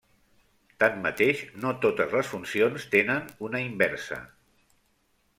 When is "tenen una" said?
2.95-3.61